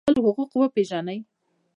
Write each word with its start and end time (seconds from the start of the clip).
خپل 0.03 0.15
حقوق 0.27 0.51
وپیژنئ 0.57 1.19